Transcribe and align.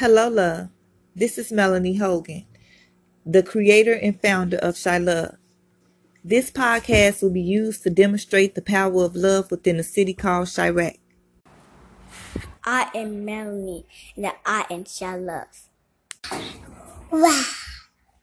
Hello, 0.00 0.30
love. 0.30 0.70
This 1.14 1.36
is 1.36 1.52
Melanie 1.52 1.98
Hogan, 1.98 2.46
the 3.26 3.42
creator 3.42 3.92
and 3.92 4.18
founder 4.18 4.56
of 4.56 4.78
Shy 4.78 4.96
Love. 4.96 5.34
This 6.24 6.50
podcast 6.50 7.20
will 7.20 7.28
be 7.28 7.42
used 7.42 7.82
to 7.82 7.90
demonstrate 7.90 8.54
the 8.54 8.62
power 8.62 9.04
of 9.04 9.14
love 9.14 9.50
within 9.50 9.78
a 9.78 9.82
city 9.82 10.14
called 10.14 10.46
Chiraq. 10.46 10.96
I 12.64 12.88
am 12.94 13.26
Melanie, 13.26 13.84
and 14.16 14.32
I 14.46 14.64
am 14.70 14.86
Shy 14.86 15.16
Love. 15.16 15.68
Wow. 17.10 17.59